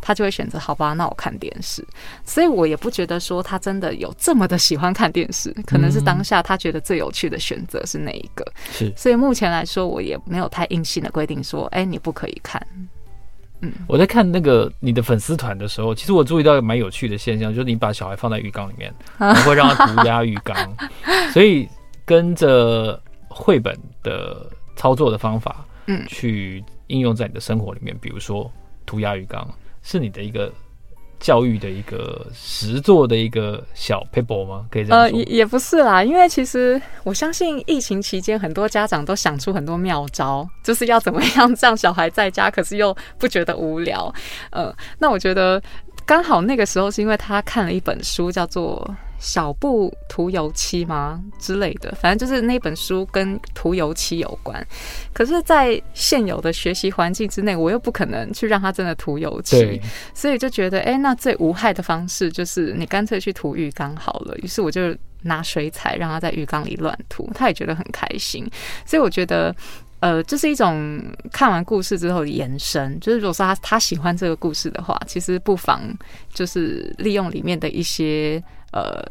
[0.00, 1.86] 他就会选择好吧，那我看电视，
[2.24, 8.44] 所以我也不觉得说他真的有这么的喜欢看电视，可能是当下他觉得最有趣的选择是哪一个。
[8.70, 12.64] 是，所以目前来说，我也没有太硬性的规定说，哎，你不可以看。
[13.60, 20.56] 嗯，我在看那个你的粉丝团的时候，其实我注意到蛮有趣的现象，就是你把小孩放在浴缸里面， 然后会让他涂鸦浴缸，
[21.34, 21.68] 所以
[22.04, 28.48] 跟着绘本的操作的方法，嗯，去应用在你的生活里面，比如说
[28.86, 29.46] 涂鸦浴缸。
[29.90, 30.52] 是你的一个
[31.18, 34.66] 教育的一个实作的一个小 paper 吗？
[34.70, 35.02] 可以这样说？
[35.04, 44.14] 呃，也也不是啦，因为其实我相信疫情期间很多家长都想出很多妙招， 就是要怎么样让小孩在家，可是又不觉得无聊。
[44.50, 45.60] 呃，那我觉得
[46.08, 48.96] 刚好那个时候是因为他看了一本书，叫做。
[49.20, 54.64] 小布涂油漆吗之类的，反正就是那本书跟涂油漆有关。
[55.12, 59.80] 可是，在现有的学习环境之内，我又不可能去让他真的涂油漆，
[60.14, 64.36] 所以就觉得，哎、欸，那最无害的方式就是你干脆去涂浴缸好了。
[64.36, 68.48] 于是我就拿水彩让他在浴缸里乱涂，他也觉得很开心。
[68.86, 69.52] 所以我觉得，
[70.00, 72.98] 呃，这是一种看完故事之后的延伸。
[73.00, 75.82] 就是如果说他他喜欢这个故事的话，其实不妨
[76.32, 78.42] 就是利用里面的一些。
[78.70, 79.02] 呃，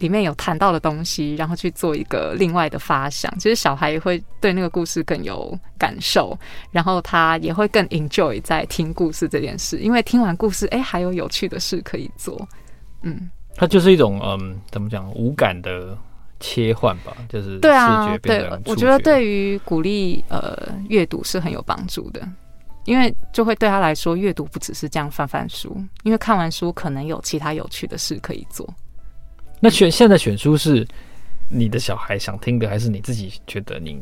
[0.00, 6.38] 里面有谈到的东西，然后去做一个另外的发想，其实小孩也会对那个故事更有感受，
[6.70, 12.46] 然后他也会更 enjoy 在听故事这件事，因为听完故事，哎，还有有趣的事可以做。
[13.00, 15.96] 嗯，它就是一种嗯，怎么讲，无感的
[16.40, 17.58] 切换吧，就是。
[17.58, 22.26] 对啊，对，我觉得对于鼓励呃阅读是很有帮助的。
[22.84, 28.64] 因为就会对他来说，阅读不只是这样翻翻书，因为看完书可能有其他有趣的事可以做。
[29.58, 30.86] 那选现在选书是
[31.48, 34.00] 你的小孩想听的，还是你自己觉得你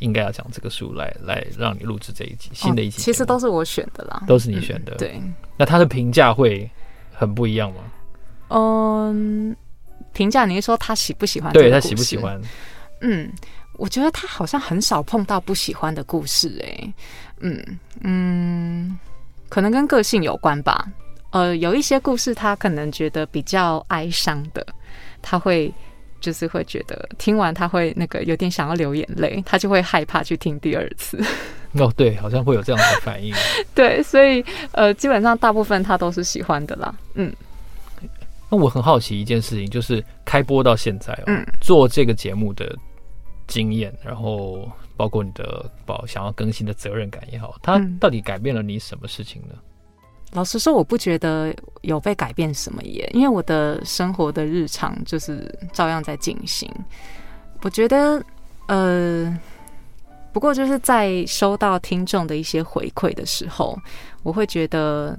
[0.00, 3.00] 应该要讲这个书来来让你录制这一集新的一集？
[3.00, 4.94] 其实都是我选的啦，都是你选的。
[4.94, 5.22] 嗯、对，
[5.56, 6.68] 那他的评价会
[7.12, 7.76] 很不一样吗？
[8.48, 9.54] 嗯，
[10.16, 11.52] 评价你是说他喜不喜欢？
[11.52, 12.40] 对，他喜不喜欢？
[13.02, 13.30] 嗯，
[13.74, 16.94] 我觉得他好像很少碰到不喜欢的故事、欸，哎。
[17.40, 18.98] 嗯嗯，
[19.50, 20.86] 可能跟个性有关吧。
[21.32, 24.66] 呃，有一些故事他可能觉得比较哀伤的，
[25.20, 25.70] 他会
[26.18, 31.22] 就是会觉得听完他会那个有点想要流眼泪，他就会害怕去听第二次。
[31.78, 33.34] 哦，对，好像会有这样的反应。
[33.74, 36.94] 对，所以呃，基本上大部分他都是喜欢的啦。
[37.16, 37.30] 嗯，
[38.50, 42.76] 那我很好奇一件事情，就是开播到现在，嗯，做这个节目的
[43.46, 44.68] 经验，然后。
[44.98, 49.48] 包括你的宝想要更新的责任感也好，它到底改变了你什么事情呢？
[49.50, 49.58] 嗯，
[50.32, 56.66] 老实说，我不觉得有被改变什么耶，因为我的生活的日常就是照样在进行。
[57.60, 58.24] 我觉得，
[58.68, 59.38] 呃，
[60.32, 63.78] 不过就是在收到听众的一些回馈的时候，
[64.22, 65.14] 我会觉得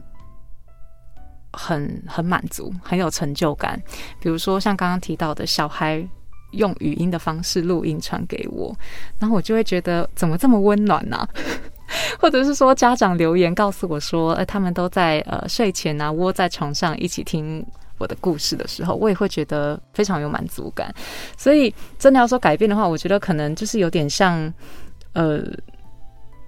[1.57, 3.81] 很很满足，很有成就感。
[4.21, 6.07] 比如说像刚刚提到的小孩。
[6.51, 8.73] 用语音的方式录音传给我，
[9.19, 11.27] 然后我就会觉得怎么这么温暖呢、
[12.17, 17.63] 或者是说家长留言告诉我说，呃，他们都在呃睡前啊窝在床上一起听
[17.97, 20.89] 我的故事的时候，我也会觉得非常有满足感。
[21.35, 24.51] 所以真的要说改变的话，我觉得可能就是有点像，
[25.11, 25.43] 呃，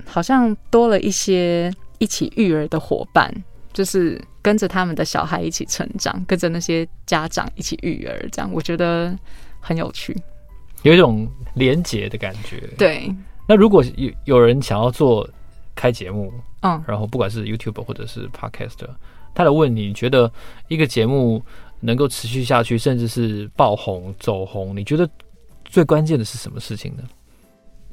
[0.06, 3.30] 好像多了一些一起育儿的伙伴，
[3.80, 9.18] 就是跟着他们的小孩一起成长，跟着那些家长一起育儿，这样我觉得。
[9.62, 10.16] 很有趣，
[10.84, 12.66] 有一种连结的感觉。
[12.78, 13.14] 对，
[13.46, 15.30] 那如果有有人想要做
[15.76, 18.88] 开节目，嗯，然后不管是 YouTube 或者是 Podcast，
[19.36, 20.32] 他来问你，你觉得
[20.70, 21.44] 一个节目
[21.82, 25.08] 能够持续下去，甚至是爆红走红，你觉得
[25.66, 27.04] 最关键的是什么事情呢？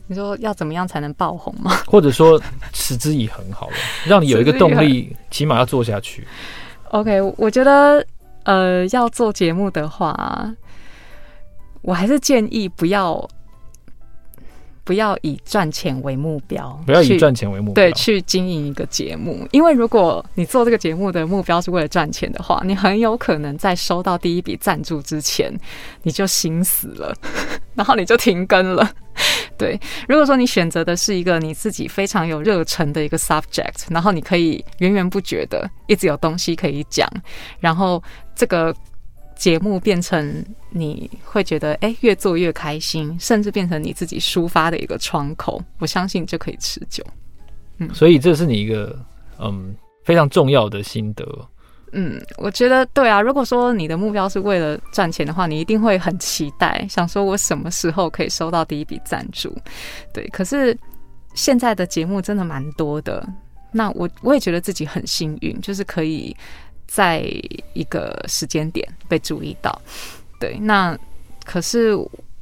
[0.06, 1.76] 你说要怎么样才能爆红吗？
[1.86, 2.40] 或者说
[2.72, 3.74] 持之以恒好了，
[4.06, 6.26] 让你有一个动力，起码要做下去。
[6.90, 8.06] OK，我觉得
[8.44, 10.54] 呃，要做节目的话。
[11.82, 13.28] 我还是建议不要
[14.82, 19.46] 不要以赚钱为目标，不要以赚钱为目标，对，去经营一个节目。
[19.52, 25.56] 因为如果你做这个节目的目标是为了赚钱的话，你很有可能在收到第一笔赞助之前，
[26.02, 27.14] 你就心死了，
[27.76, 28.90] 然后你就停更了。
[29.58, 37.08] 对，如果说你选择的是一个你自己非常有热忱的一个 subject，然后你可以源源不绝的一直有东西可以讲，
[37.60, 38.02] 然后
[38.34, 38.74] 这个。
[39.38, 47.04] 节目变成你会觉得哎、越做越开心，甚至变成你自己抒发的一个窗口，我相信就可以持久。
[47.76, 48.98] 嗯，所以这是你一个
[49.38, 51.22] 嗯非常重要的心得。
[51.96, 53.20] 嗯，我觉得对啊。
[53.20, 59.52] 如果说你的目标是为了赚钱的话，你一定会很期待，想说我什么时候可以收到第一笔赞助。
[60.12, 60.76] 对，可是
[61.34, 63.26] 现在的节目真的蛮多的，
[63.72, 66.36] 那我我也觉得自己很幸运，就是可以。
[66.88, 67.28] 在
[67.72, 69.76] 一个时间点被注意到，
[70.38, 70.96] 对，那
[71.44, 71.92] 可是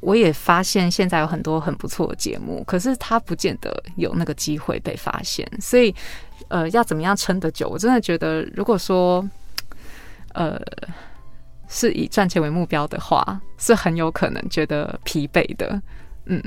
[0.01, 5.93] 我也发现现在有很多很不错的节目，可是他不见得有那个机会被发现，所以
[6.47, 7.67] 呃，要怎么样撑得久？
[7.67, 9.27] 我真的觉得，如果说
[10.35, 10.61] 呃
[11.67, 15.81] 是以赚钱为目标的话，是很有可能觉得疲惫的。
[16.25, 16.39] 嗯，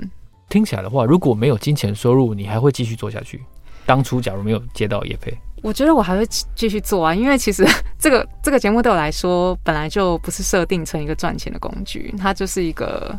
[0.49, 3.43] 听起来的话，如果没有金钱收入，你还会继续做下去？
[3.85, 5.37] 当初假如没有接到业配。
[5.61, 6.25] 我觉得我还会
[6.55, 7.67] 继续做啊，因为其实
[7.99, 13.19] 这个这个节目对我来说本来就不是设定成一个赚钱的工具，它就是一个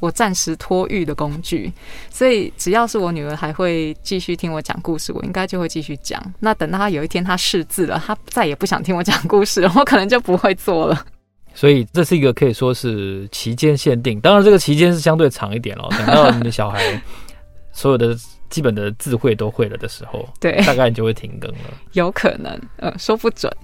[0.00, 1.72] 我暂时托育的工具。
[2.10, 6.22] 所以只要是我女儿还会继续听我讲故事，我应该就会继续讲。
[6.38, 11.04] 那等到她有一天她识字了，她再也不想听我讲故事了，我可能就不会做了。
[11.54, 15.88] 所以这是一个可以说是期间限定，当然这个期间是相对长一点了。
[15.96, 17.02] 等到你的小孩
[17.72, 18.16] 所有的。
[18.50, 21.64] 基本的智慧都会了的时候，对，大概你就会停更了。
[21.92, 23.54] 有可能，呃，说不准。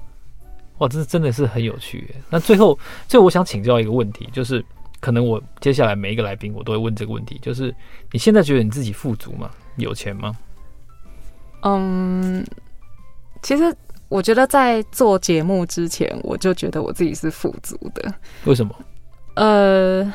[0.76, 2.14] 哇，这是真的是很有趣。
[2.28, 2.78] 那最后，
[3.08, 4.62] 最后我想请教一个问题，就是
[5.04, 7.74] 可能我接下来每一个来宾我都会问这个问题，就是
[8.10, 9.50] 你现在觉得你自己富足吗？
[9.76, 10.34] 有钱吗？
[11.60, 12.42] 嗯，
[13.42, 13.76] 其实
[14.08, 18.14] 我觉得在做节目之前，我就觉得我自己是富足的。
[18.46, 18.74] 为什么？
[19.34, 20.10] 呃。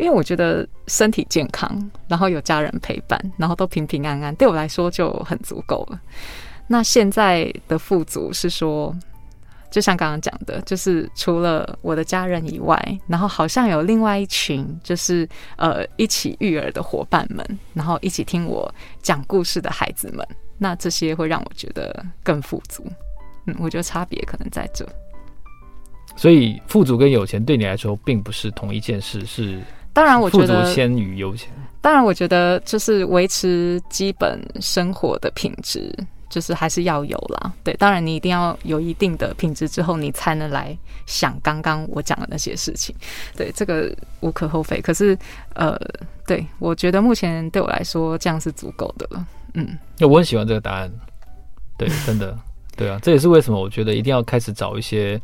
[0.00, 6.00] 因为我觉得身体健康，然后有家人陪伴，然后都平平安安，对我来说就很足够了。
[6.68, 8.94] 那现在的富足是说，
[9.70, 17.44] 就像刚刚讲的，就是除了我的家人以外，然后好像有另外一群，就是呃一起育儿的伙伴们，
[17.74, 20.26] 然后一起听我讲故事的孩子们。
[20.56, 22.84] 那这些会让我觉得更富足。
[23.46, 24.84] 嗯，我觉得差别可能在这。
[26.16, 29.60] 所以富足跟有钱对你来说并不是同一件事，是。
[29.92, 31.50] 当然，我觉得富足先于有钱。
[31.80, 35.92] 当然，我觉得就是维持基本生活的品质，
[36.28, 37.52] 就是还是要有啦。
[37.64, 40.76] 对，当然你一定要有一定的品质之后，你才能来
[41.06, 42.94] 想刚刚我讲的那些事情。
[43.36, 44.80] 对，这个无可厚非。
[44.80, 45.18] 可是，
[45.54, 45.78] 呃，
[46.26, 49.26] 对，我觉得目前对我来说这样是足够的了。
[49.54, 50.90] 嗯，我很喜欢这个答案。
[51.76, 52.36] 对， 真的，
[52.76, 55.20] 对啊，这也是为什么我觉得一定要开始找一些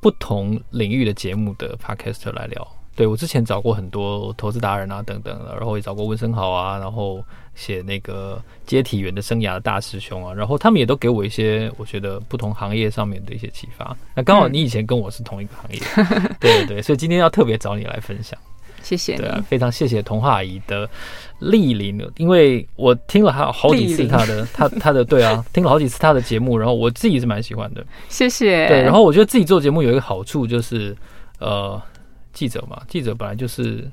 [0.00, 2.66] 不同领域的节目的 podcaster 来聊。
[2.96, 7.24] 对，我之前找过很多投资达人啊等等的，然后也找过温生豪啊，然后
[7.54, 13.96] 写那个接体员的生涯的大师兄啊，然后他们也都给我一些我觉得不同行业上面的一些启发。
[14.14, 18.38] 那刚好你以前跟我是同一个行业，嗯、 对对对，所以今天要特别找你来分享。
[18.82, 20.88] 谢谢，对啊，非常谢谢童话阿姨的
[21.40, 27.84] 莅临，因为我听了好好几次他的他他的对啊，听了好几次他的节目，然后我自己是蛮喜欢的。
[28.08, 28.66] 谢谢。
[28.68, 30.96] 对，然后我觉得自己做节目有一个好处就是，
[31.38, 31.80] 呃。
[32.34, 33.88] 记者嘛，记者本来就是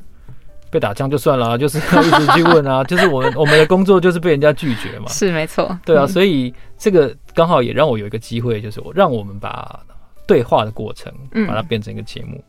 [0.71, 9.79] 被打枪就算了，就是要一直去问啊， 就是我们我们的工作就是被人家拒绝嘛，是没错，对啊，所以这个刚好也让我有一个机会，就是我让我们把
[10.25, 11.13] 对话的过程，
[11.45, 12.37] 把它变成一个节目。
[12.37, 12.43] 嗯。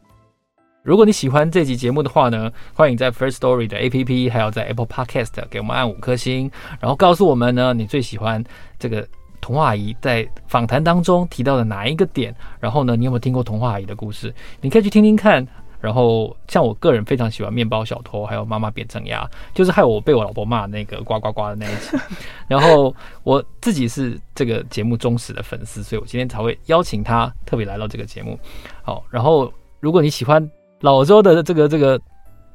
[0.84, 6.50] 如果你喜欢这集节目的话呢，欢迎在 First Story 的 APP，还有在 Apple Podcast 给我们按五颗星，
[6.80, 8.42] 然后告诉我们呢，你最喜欢
[8.80, 9.06] 这个
[9.40, 14.34] 童话阿姨在访谈当中提到的哪一个点，然后呢，你有没有听过童话阿姨的故事？
[14.60, 15.46] 你可以去听听看。
[15.82, 21.98] 然后，像我个人非常喜欢面包小偷，还有妈妈扁正鸭，就是害我被我老婆骂那个呱呱呱的那一集。
[22.46, 28.38] 然后我自己是这个节目忠实的粉丝，所以我今天才会邀请他特别来到这个节目。
[28.82, 30.48] 好，然后如果你喜欢
[30.80, 32.00] 老周的这个这个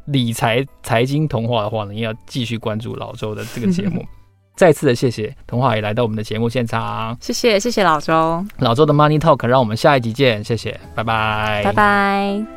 [0.06, 4.06] 理财财经童话的话呢，你要继续关注老周的这个节目。
[4.56, 12.57] 再次的谢谢童话也来到我们的节目现场，谢谢谢谢老周，老周的 Money Talk，让我们下一集见，谢谢，拜拜，拜拜。